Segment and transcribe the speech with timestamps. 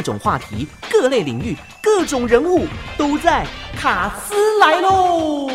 [0.00, 3.46] 各种话题、各类领域、各种人物都在
[3.76, 5.46] 卡斯来喽。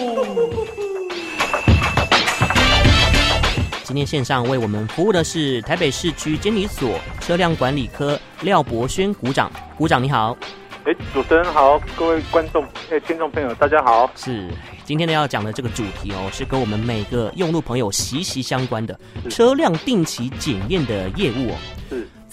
[3.83, 10.37] 今天线上为我们服务的是台北市区监理所车辆管理科廖博轩股长，股长你好。
[10.83, 14.07] 哎，主持人好，各位观众、哎，听众朋友，大家好。
[14.15, 14.47] 是，
[14.83, 18.95] 今天呢要讲的这个主题哦，是跟我们每个用路朋友息息相关的
[19.27, 21.55] 车辆定期检验的业务哦。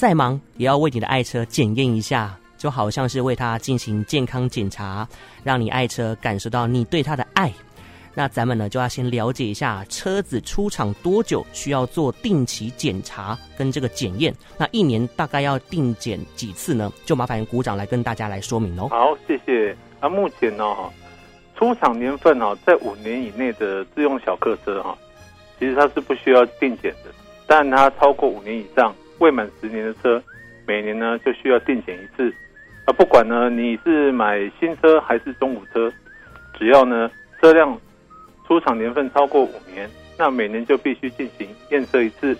[0.02, 5.06] 再忙也要为你的爱车检验一下，就好像是为它进行健康检查，
[5.44, 7.52] 让你爱车感受到你对它的爱。
[8.12, 16.92] 那咱们呢就要先了解一下车子出厂多久需要做定期检查跟这个检验，那一年大概要定检几次呢？
[17.04, 18.88] 就麻烦鼓掌来跟大家来说明哦。
[18.88, 19.76] 好，谢谢。
[20.00, 20.90] 那、目前呢，哈，
[21.56, 24.98] 出厂年份哦，在五年以内的自用小客车哈，
[25.60, 27.12] 其实它是不需要定检的，
[27.46, 30.22] 但它超过五年以上未满十年的车，
[30.66, 32.34] 每年呢就需要定检一次。
[32.84, 35.90] 啊，不管呢你是买新车还是中古车，
[36.58, 37.08] 只要呢
[37.40, 37.80] 车辆。
[38.44, 42.34] 出厂年份超过五年，那每年就必须进行验车一次；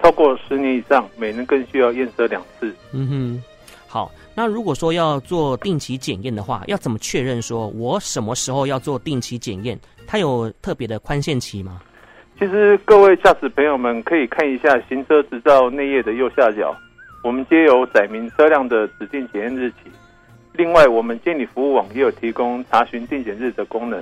[0.00, 2.72] 超过十年以上，每年更需要验车两次。
[2.92, 3.42] 嗯哼，
[3.88, 4.12] 好。
[4.36, 9.76] 那如果说要做定期检验的话，要怎么确认说我什么时候要做定期检验？
[10.06, 11.80] 它有特别的宽限期吗？
[12.38, 16.72] 其实各位驾驶朋友们可以看一下行车执照内页的右下角，
[17.24, 19.90] 我们皆有载明车辆的指定检验日期。
[20.52, 24.00] 另外，我们监理服务网也有提供查询定检日的功能。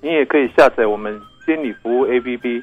[0.00, 2.62] 你也可以下载我们监理服务 APP，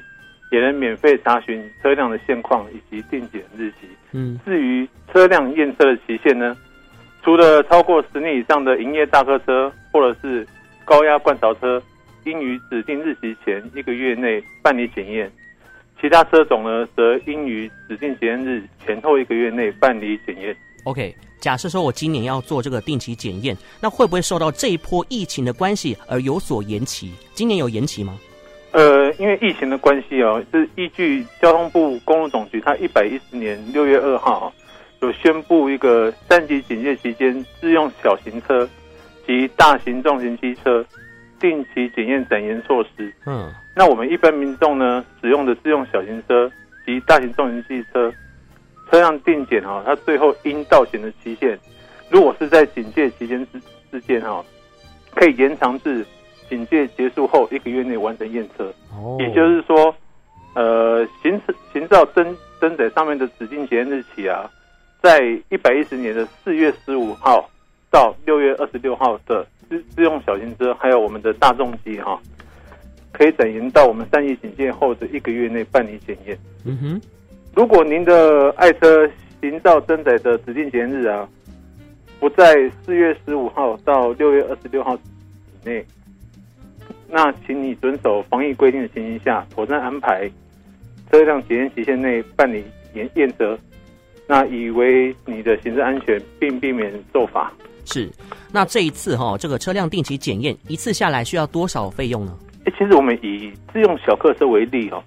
[0.52, 3.88] 也能免费查询车辆的现况以及定检日期。
[4.12, 6.54] 嗯，至于车辆验车的期限呢，
[7.22, 10.46] 除了超过十年以上的营业大客车或者是
[10.84, 11.82] 高压罐槽车，
[12.26, 15.26] 应于指定日期前一个月内办理检验；
[16.00, 20.54] 其他车种呢，则应于指定检验日前后一个月内办理检验。
[20.84, 21.14] OK。
[21.38, 27.12] 假设说我今年要做这个定期检验，那会不会受到这一波疫情的关系而有所延期？
[27.34, 28.18] 今年有延期吗？
[28.72, 34.52] 呃，因为疫情的关系哦，是依据交通部公路总局，它一百一十年六月二号
[35.02, 38.68] 有宣布一个三级警戒期间，自用小型车
[39.26, 40.84] 及大型重型机车
[41.40, 43.12] 定期检验展延措施。
[43.26, 46.50] 嗯，那我们一般民众呢，使用的自用小型车
[46.84, 48.12] 及大型重型汽车。
[48.88, 51.58] 车辆定检哈，它最后应到险的期限，
[52.08, 53.60] 如果是在警戒期间之
[53.90, 54.44] 之间哈，
[55.12, 56.06] 可以延长至
[56.48, 58.72] 警戒结束后一个月内完成验车。
[58.92, 59.92] 哦，也就是说，
[60.54, 61.40] 呃，行
[61.72, 64.48] 行照登登载上面的指定检验日期啊，
[65.02, 67.50] 在一百一十年的四月十五号
[67.96, 72.20] 到六月二十六号的自自用小型车，还有我们的大众机哈，
[73.10, 76.38] 可以等延到我们三级警戒后的一个月内办理检验。
[76.66, 77.00] 嗯哼。
[77.54, 81.26] 如果您的爱车行照登载的指定检验日啊，
[82.20, 85.82] 不在四月十五号到六月二十六号以内，
[87.08, 90.30] 那请你遵守防疫规定的情形下，妥善安排
[91.10, 93.58] 车辆检验期限内办理验验车，
[94.28, 97.50] 那以为你的行车安全，并避免受罚。
[97.86, 98.10] 是，
[98.52, 102.36] 那这一次哈、哦，这个车辆定期检验一次下来需要多少费用呢？
[102.64, 105.02] 哎，其实我们以自用小客车为例哦。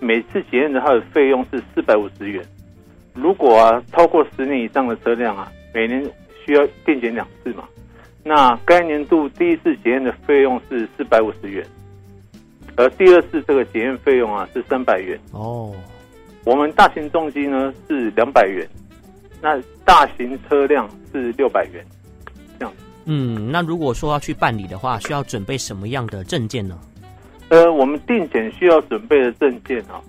[0.00, 2.44] 每次检验的它的费用是四百五十元。
[3.14, 6.04] 如果啊超过十年以上的车辆啊，每年
[6.44, 7.64] 需要定检两次嘛，
[8.24, 11.64] 那该年度第一次检验的费用是四百五十元，
[12.76, 15.18] 而第二次这个检验费用啊是三百元。
[15.30, 15.72] 哦，
[16.44, 18.68] 我们大型重机呢是两百元，
[19.40, 21.82] 那大型车辆是六百元。
[23.06, 26.78] 嗯，那如果说要去办理的话，需要准备什么样的证件呢？
[27.50, 30.00] 呃，我们定检需要准备的证件啊，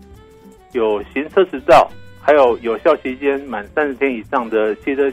[0.72, 1.90] 有行车执照，
[2.22, 5.12] 还有有效期间满三十天以上的汽车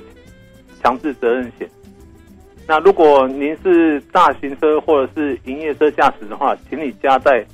[0.82, 1.68] 强制责任险。
[2.66, 7.44] 那如果您是大型车或者是营业车驾驶的话，请你加带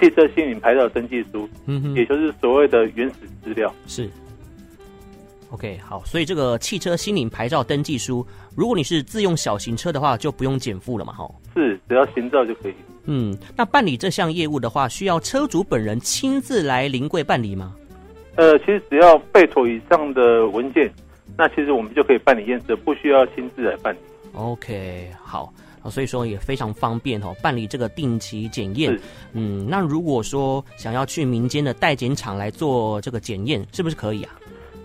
[0.00, 3.14] 汽车新领牌照登记书，嗯，也就是所谓的原始
[3.44, 3.72] 资料。
[3.86, 4.08] 是。
[5.54, 11.30] OK，好，所以这个汽车新领牌照登记书，如果你是自用小型车的话，就不用减负了嘛，哈。
[11.54, 12.74] 是，只要行照就可以。
[13.04, 17.72] 嗯，那办理这项业务的话，需要车主本人亲自来临柜办理吗？
[18.34, 20.92] 呃，其实只要备妥以上的文件，
[21.36, 23.98] 那其实我们就可以办理验车，不需要亲自来办理。
[24.32, 25.54] OK，好，
[25.88, 28.98] 所以说也非常方便哦，办理这个定期检验。
[29.34, 34.34] 嗯，那如果说想要去民间的代检厂来做这个检验，是不是可以啊？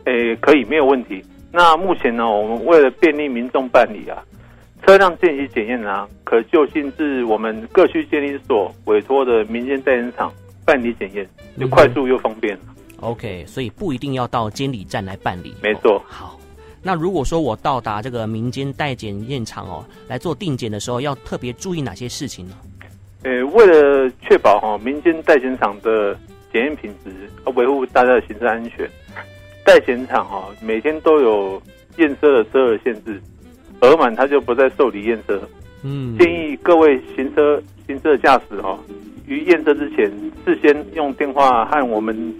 [0.09, 1.23] 诶，可以，没有问题。
[1.51, 4.17] 那目前呢，我们为了便利民众办理啊，
[4.83, 10.33] 车辆定期检验呢，可就近至我们各区监理所委托的民间代检厂
[10.65, 11.27] 办理检验，
[11.59, 12.57] 就快速又方便。
[13.01, 15.53] OK，所以不一定要到监理站来办理。
[15.61, 16.01] 没错。
[16.07, 16.39] 好，
[16.81, 22.55] 那如果说我到达这个民间代检验厂哦，来做定检的时候，要特别注意哪些事情呢？
[23.23, 26.17] 呃，为了确保哈民间代检厂的
[26.53, 27.11] 检验品质，
[27.43, 28.89] 和维护大家的行车安全，
[29.69, 31.61] 代检场哈每天都有
[31.97, 33.21] 验车的车额限制，
[33.81, 35.39] 额满它就不再受理验车。
[35.83, 38.75] 嗯，建议各位行车行车驾驶哈，
[39.27, 40.09] 于验车之前，
[40.43, 42.33] 事先用电话和我们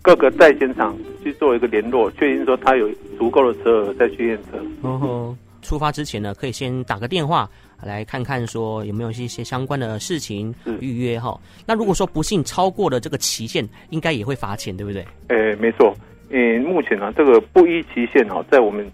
[0.00, 4.58] 各个代检场去做一个联络，确认说他有足够的车额再去验车。
[4.80, 7.46] 哦吼，出发之前呢，可以先打个电话。
[7.82, 11.38] 来看看说有没有一些相关的事情预约哈。
[11.66, 15.04] 那如果说不幸超过了这个期限，应该也会罚钱，对不对？
[15.28, 15.92] 诶，没错。
[16.32, 18.90] 诶，目前呢、啊，这个不依期限哈，在我们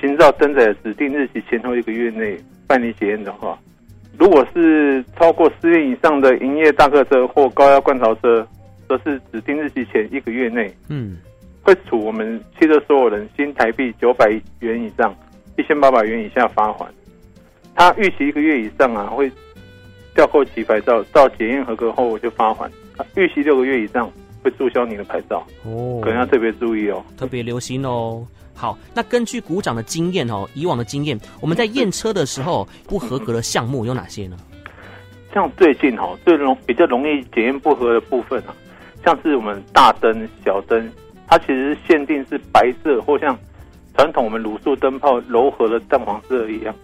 [0.00, 2.36] 行照登载的指定日期前后一个月内
[2.66, 3.58] 办理检验的话，
[4.18, 8.46] 如果是超过十年以上的营业大客车或高压罐头车，
[8.88, 11.18] 则是指定日期前一个月内，嗯，
[11.62, 14.30] 会处我们汽车所有人新台币九百
[14.60, 15.14] 元以上
[15.56, 16.90] 一千八百元以下罚款。
[17.74, 19.30] 他逾期一个月以上啊，会
[20.14, 22.70] 吊扣其牌照，到检验合格后就发还。
[23.16, 24.10] 逾期六个月以上
[24.42, 28.26] 会注销你的牌照哦，可能要特别注意哦，特别留心哦。
[28.54, 34.36] 好，那根据股长的经验哦，以往的经验，我们在验车的时候不合格的项目有哪些呢？
[35.32, 38.54] 像最近哈，最容比较容易检验不合的部分啊，
[39.04, 40.90] 像是我们大灯、小灯，
[41.26, 43.38] 它其实限定是白色或像
[43.94, 46.74] 传统我们卤素灯泡柔和的淡黄色一样。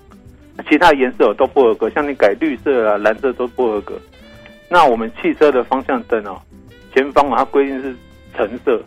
[0.71, 4.01] 其他颜色都不合格，像你改绿色啊、蓝色都不合格。
[4.71, 6.41] 那我们汽车的方向灯哦，
[6.97, 7.95] 前方啊它规定是
[8.35, 8.83] 橙色，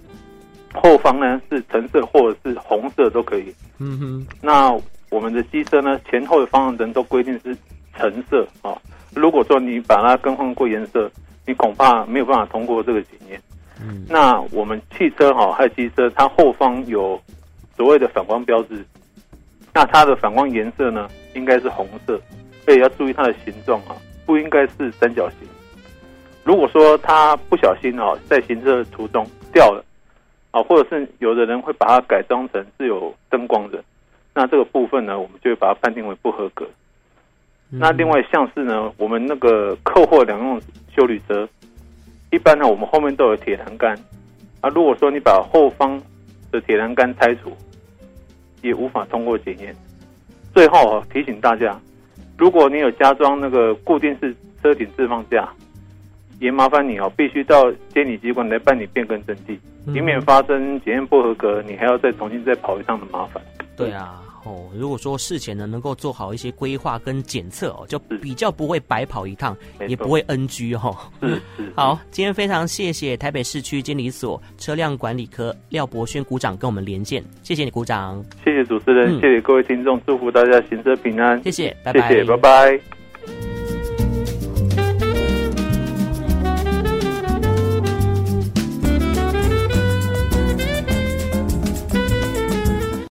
[0.74, 3.54] 后方呢是橙色或者是红色都可以。
[3.78, 4.28] 嗯哼。
[4.42, 4.76] 那
[5.12, 7.56] 我们的机车呢，前后的方向灯都规定是
[7.96, 8.76] 橙色啊。
[9.14, 11.08] 如果说你把它更换过颜色，
[11.46, 13.40] 你恐怕没有办法通过这个检验。
[13.80, 14.06] 嗯。
[14.10, 17.22] 那我们汽车哈还有机车，它后方有
[17.78, 18.84] 所谓的反光标志。
[19.72, 22.20] 那它的反光颜色呢，应该是红色，
[22.66, 23.96] 所以要注意它的形状啊，
[24.26, 25.48] 不应该是三角形。
[26.44, 29.84] 如果说它不小心哦，在行车途中掉了
[30.52, 33.84] 啊，或者是有的人会把它改装成是有灯光的，
[34.34, 36.68] 那这个部分呢，我们就会把它判定为不合格。
[37.70, 40.62] 那另外像是呢，我们那个客货两用
[40.96, 41.48] 修理车，
[42.32, 43.96] 一般呢，我们后面都有铁栏杆
[44.62, 46.02] 啊，如果说你把后方
[46.52, 47.56] 的铁栏杆拆除。
[48.62, 49.74] 也无法通过检验。
[50.54, 51.80] 最后提醒大家，
[52.38, 55.50] 如果你有加装那个固定式车顶置放架，
[56.40, 63.44] 也麻烦你哦，必须到监理机关来办理变更登记，以免发生检验不合格，你还要再重新再跑一趟的麻烦。
[63.76, 64.22] 对啊。
[64.46, 69.56] 哦，如果说事前呢能够做好一些规划跟检测哦，就比较不会白跑一趟，
[69.86, 70.96] 也不会 NG 哦。
[71.76, 82.99] 好，今天非常谢谢台北市区监理所车辆管理科廖博轩股长跟我们连线，谢谢你股长，谢谢主持人，嗯、谢谢各位听众，祝福大家行车平安，谢谢，拜拜，谢谢，拜拜。